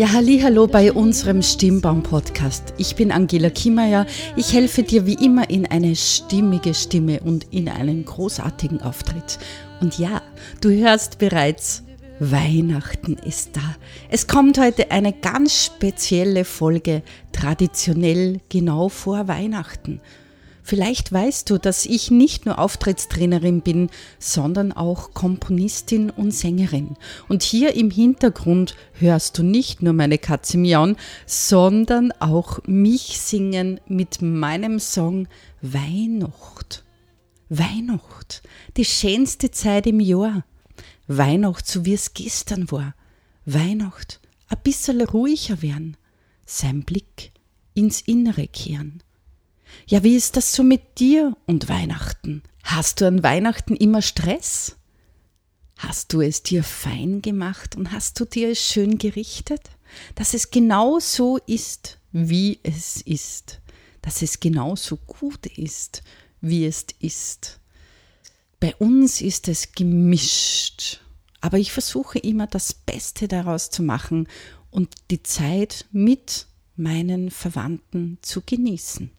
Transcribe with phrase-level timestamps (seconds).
[0.00, 2.72] Ja, hallo bei unserem Stimmbaum-Podcast.
[2.78, 4.06] Ich bin Angela Kiemeier.
[4.34, 9.38] Ich helfe dir wie immer in eine stimmige Stimme und in einen großartigen Auftritt.
[9.82, 10.22] Und ja,
[10.62, 11.82] du hörst bereits,
[12.18, 13.76] Weihnachten ist da.
[14.08, 20.00] Es kommt heute eine ganz spezielle Folge, traditionell genau vor Weihnachten.
[20.62, 26.96] Vielleicht weißt du, dass ich nicht nur Auftrittstrainerin bin, sondern auch Komponistin und Sängerin.
[27.28, 30.96] Und hier im Hintergrund hörst du nicht nur meine Katze miauen,
[31.26, 35.28] sondern auch mich singen mit meinem Song
[35.62, 36.84] Weihnacht.
[37.48, 38.42] Weihnacht,
[38.76, 40.44] die schönste Zeit im Jahr.
[41.08, 42.94] Weihnacht, so wie es gestern war.
[43.44, 45.96] Weihnacht, ein bisschen ruhiger werden.
[46.46, 47.32] Sein Blick
[47.74, 49.02] ins Innere kehren.
[49.86, 52.42] Ja, wie ist das so mit dir und Weihnachten?
[52.62, 54.76] Hast du an Weihnachten immer Stress?
[55.78, 59.62] Hast du es dir fein gemacht und hast du dir es schön gerichtet?
[60.14, 63.60] Dass es genau so ist, wie es ist.
[64.02, 66.02] Dass es genauso gut ist,
[66.40, 67.60] wie es ist.
[68.60, 71.00] Bei uns ist es gemischt,
[71.40, 74.28] aber ich versuche immer das Beste daraus zu machen
[74.70, 79.10] und die Zeit mit meinen Verwandten zu genießen.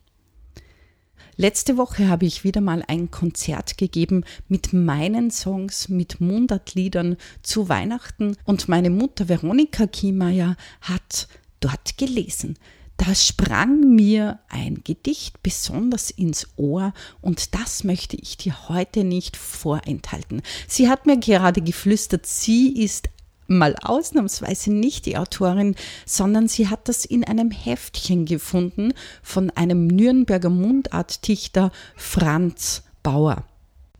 [1.41, 7.67] Letzte Woche habe ich wieder mal ein Konzert gegeben mit meinen Songs, mit Mundartliedern zu
[7.67, 11.27] Weihnachten und meine Mutter Veronika Kiemeier hat
[11.59, 12.59] dort gelesen.
[12.97, 19.35] Da sprang mir ein Gedicht besonders ins Ohr und das möchte ich dir heute nicht
[19.35, 20.43] vorenthalten.
[20.67, 23.09] Sie hat mir gerade geflüstert, sie ist
[23.57, 29.87] mal ausnahmsweise nicht die Autorin, sondern sie hat das in einem Heftchen gefunden von einem
[29.87, 33.45] Nürnberger Mundartdichter Franz Bauer.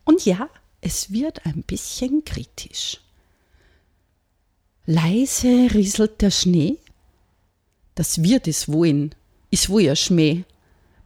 [0.03, 0.49] Und ja,
[0.81, 2.99] es wird ein bisschen kritisch.
[4.85, 6.79] Leise rieselt der Schnee.
[7.95, 9.11] Das wird es wohin,
[9.51, 10.43] ist wohl ein Schmäh.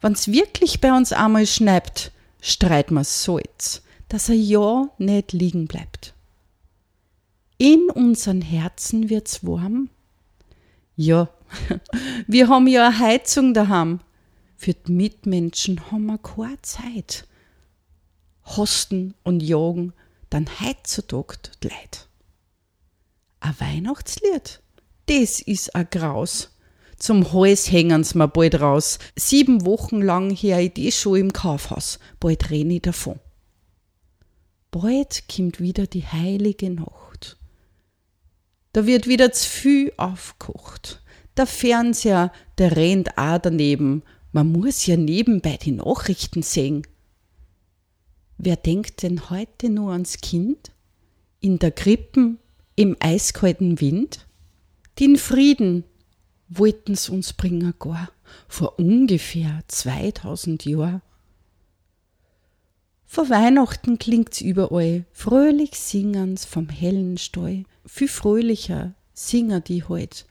[0.02, 2.12] Wann's wirklich bei uns einmal schneit,
[2.42, 6.15] streit man so jetzt, dass er ja nicht liegen bleibt.
[7.58, 9.90] In unseren Herzen wird's warm.
[10.96, 11.30] Ja,
[12.28, 14.00] wir haben ja eine Heizung daheim.
[14.58, 17.28] Für die Mitmenschen haben wir keine Zeit.
[18.46, 19.94] Hosten und Jagen,
[20.30, 22.08] dann heutzutage die Leid.
[23.40, 24.62] Ein Weihnachtslied,
[25.08, 26.52] das ist ein Graus.
[26.98, 29.00] Zum Hals hängen's mir bald raus.
[29.16, 32.00] Sieben Wochen lang her ich das schon im Kaufhaus.
[32.20, 33.20] Bald renn ich davon.
[34.72, 37.05] Bald kommt wieder die heilige Nacht.
[38.76, 41.02] Da wird wieder zu viel aufgekocht.
[41.38, 44.04] Der Fernseher, der rennt auch daneben.
[44.34, 46.86] Man muss ja nebenbei die Nachrichten sehen.
[48.38, 50.74] Wer denkt denn heute nur ans Kind?
[51.40, 52.38] In der Krippen,
[52.76, 54.28] im eiskalten Wind?
[55.00, 55.86] Den Frieden
[56.50, 58.12] wollten's uns bringen gar,
[58.50, 61.02] vor ungefähr 2000 Jahren.
[63.16, 67.64] Vor Weihnachten klingt's überall, fröhlich singen's vom hellen Stall.
[67.86, 70.26] Viel fröhlicher singen die heut.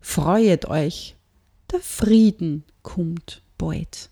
[0.00, 1.16] Freuet euch,
[1.72, 4.10] der Frieden kommt bald.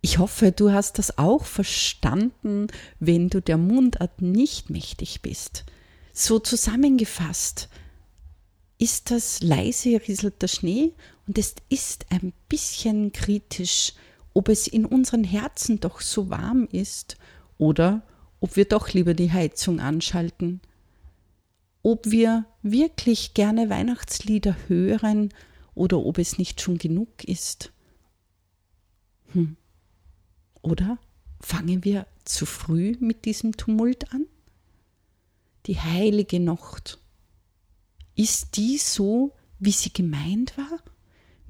[0.00, 2.66] Ich hoffe, du hast das auch verstanden,
[2.98, 5.64] wenn du der Mundart nicht mächtig bist.
[6.12, 7.68] So zusammengefasst
[8.78, 10.92] ist das leise rieselt der Schnee
[11.28, 13.92] und es ist ein bisschen kritisch
[14.40, 17.18] ob es in unseren Herzen doch so warm ist
[17.58, 18.00] oder
[18.40, 20.62] ob wir doch lieber die Heizung anschalten,
[21.82, 25.28] ob wir wirklich gerne Weihnachtslieder hören
[25.74, 27.70] oder ob es nicht schon genug ist.
[29.34, 29.58] Hm.
[30.62, 30.96] Oder
[31.42, 34.24] fangen wir zu früh mit diesem Tumult an?
[35.66, 36.98] Die heilige Nacht.
[38.16, 40.80] Ist die so, wie sie gemeint war?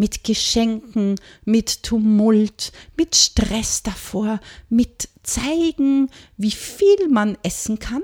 [0.00, 6.08] Mit Geschenken, mit Tumult, mit Stress davor, mit zeigen,
[6.38, 8.02] wie viel man essen kann?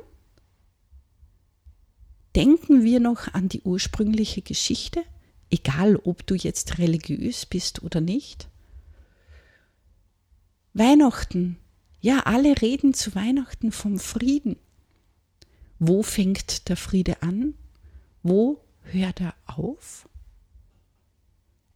[2.34, 5.04] Denken wir noch an die ursprüngliche Geschichte,
[5.48, 8.50] egal ob du jetzt religiös bist oder nicht?
[10.75, 11.56] Weihnachten,
[12.02, 14.56] ja, alle reden zu Weihnachten vom Frieden.
[15.78, 17.54] Wo fängt der Friede an?
[18.22, 20.06] Wo hört er auf?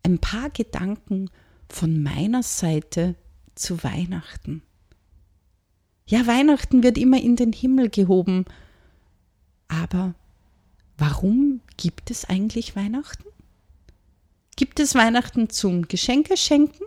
[0.02, 1.30] Ein paar Gedanken
[1.68, 3.14] von meiner Seite
[3.54, 4.62] zu Weihnachten.
[6.06, 8.44] Ja, Weihnachten wird immer in den Himmel gehoben,
[9.68, 10.14] aber
[10.98, 13.24] warum gibt es eigentlich Weihnachten?
[14.56, 16.84] Gibt es Weihnachten zum Geschenke schenken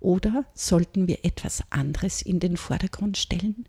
[0.00, 3.66] oder sollten wir etwas anderes in den Vordergrund stellen?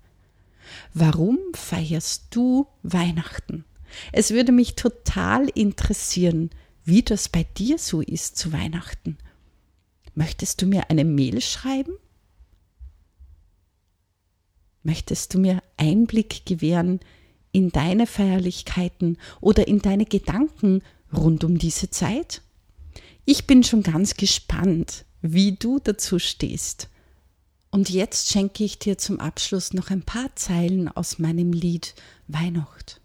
[0.93, 3.65] Warum feierst du Weihnachten?
[4.11, 6.49] Es würde mich total interessieren,
[6.85, 9.17] wie das bei dir so ist zu Weihnachten.
[10.15, 11.93] Möchtest du mir eine Mail schreiben?
[14.83, 16.99] Möchtest du mir Einblick gewähren
[17.51, 20.81] in deine Feierlichkeiten oder in deine Gedanken
[21.11, 22.41] rund um diese Zeit?
[23.25, 26.89] Ich bin schon ganz gespannt, wie du dazu stehst.
[27.71, 31.95] Und jetzt schenke ich dir zum Abschluss noch ein paar Zeilen aus meinem Lied
[32.27, 32.99] Weihnacht.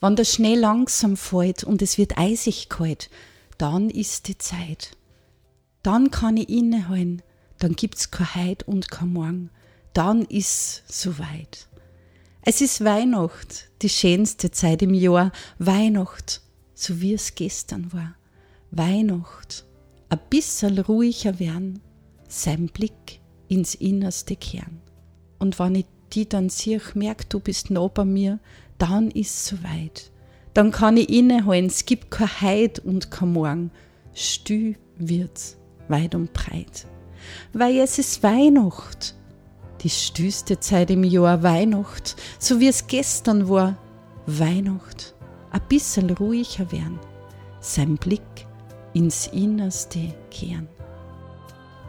[0.00, 3.10] Wann der Schnee langsam fällt und es wird eisig kalt,
[3.58, 4.96] dann ist die Zeit.
[5.82, 7.22] Dann kann ich innehalten,
[7.58, 9.50] dann gibt's kein Heut und kein Morgen,
[9.92, 11.68] dann ist soweit.
[12.42, 16.42] Es ist Weihnacht, die schönste Zeit im Jahr, Weihnacht,
[16.74, 18.14] so wie es gestern war.
[18.70, 19.64] Weihnacht,
[20.08, 21.80] ein bisschen ruhiger werden,
[22.28, 24.80] sein Blick ins Innerste kehren.
[25.38, 28.38] Und wenn ich die dann sehe, merk, du bist noch bei mir,
[28.78, 30.10] dann ist soweit.
[30.54, 33.70] Dann kann ich innehalten, es gibt kein Heid und kein Morgen.
[34.14, 35.56] Stü wird's,
[35.88, 36.86] weit und breit.
[37.52, 39.14] Weil es ist Weihnacht,
[39.82, 43.76] die stüste Zeit im Jahr Weihnacht, so wie es gestern war,
[44.26, 45.14] Weihnacht,
[45.50, 46.98] ein bisschen ruhiger werden,
[47.60, 48.22] sein Blick
[48.94, 50.68] ins Innerste kehren.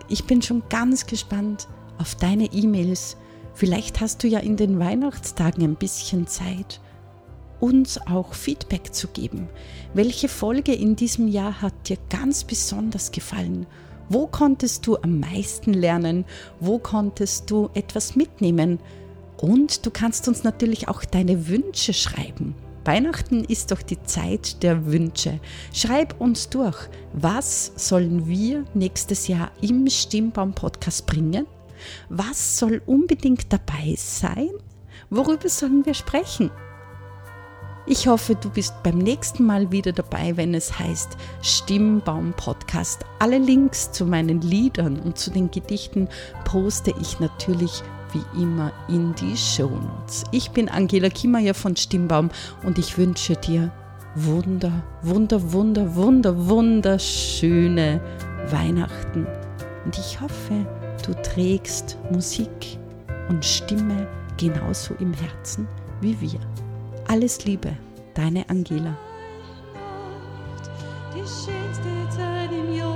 [0.08, 1.68] Ich bin schon ganz gespannt
[1.98, 3.18] auf deine E-Mails.
[3.60, 6.80] Vielleicht hast du ja in den Weihnachtstagen ein bisschen Zeit,
[7.60, 9.50] uns auch Feedback zu geben.
[9.94, 13.66] Welche Folge in diesem Jahr hat dir ganz besonders gefallen?
[14.08, 16.24] Wo konntest du am meisten lernen?
[16.62, 18.80] Wo konntest du etwas mitnehmen?
[19.36, 22.56] Und du kannst uns natürlich auch deine Wünsche schreiben.
[22.86, 25.42] Weihnachten ist doch die Zeit der Wünsche.
[25.74, 26.78] Schreib uns durch,
[27.12, 31.46] was sollen wir nächstes Jahr im Stimmbaum-Podcast bringen?
[32.10, 34.50] Was soll unbedingt dabei sein?
[35.10, 36.52] Worüber sollen wir sprechen?
[37.86, 43.04] Ich hoffe, du bist beim nächsten Mal wieder dabei, wenn es heißt Stimmbaum Podcast.
[43.18, 46.08] Alle Links zu meinen Liedern und zu den Gedichten
[46.46, 47.82] poste ich natürlich
[48.14, 50.24] wie immer in die Show Notes.
[50.32, 52.30] Ich bin Angela Kimmeyer von Stimmbaum
[52.64, 53.72] und ich wünsche dir
[54.14, 58.02] wunder, wunder, wunder, wunder, wunderschöne
[58.52, 59.26] Weihnachten.
[59.86, 60.68] Und ich hoffe,
[61.10, 62.78] du trägst Musik
[63.30, 64.08] und Stimme
[64.38, 65.68] genauso im Herzen
[66.02, 66.40] wie wir.
[67.08, 67.76] Alles Liebe,
[68.14, 68.96] deine Angela.
[71.16, 72.89] Die schönste Zeit im Jahr.